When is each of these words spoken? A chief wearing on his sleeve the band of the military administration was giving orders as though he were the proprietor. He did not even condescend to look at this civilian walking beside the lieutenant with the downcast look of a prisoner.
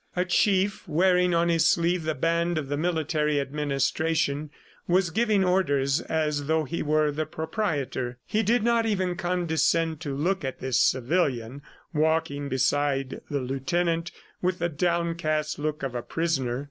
A 0.15 0.25
chief 0.25 0.87
wearing 0.87 1.35
on 1.35 1.47
his 1.49 1.67
sleeve 1.67 2.05
the 2.05 2.15
band 2.15 2.57
of 2.57 2.69
the 2.69 2.75
military 2.75 3.39
administration 3.39 4.49
was 4.87 5.11
giving 5.11 5.43
orders 5.43 6.01
as 6.01 6.47
though 6.47 6.63
he 6.63 6.81
were 6.81 7.11
the 7.11 7.27
proprietor. 7.27 8.17
He 8.25 8.41
did 8.41 8.63
not 8.63 8.87
even 8.87 9.15
condescend 9.15 9.99
to 9.99 10.15
look 10.17 10.43
at 10.43 10.57
this 10.57 10.79
civilian 10.79 11.61
walking 11.93 12.49
beside 12.49 13.21
the 13.29 13.41
lieutenant 13.41 14.09
with 14.41 14.57
the 14.57 14.69
downcast 14.69 15.59
look 15.59 15.83
of 15.83 15.93
a 15.93 16.01
prisoner. 16.01 16.59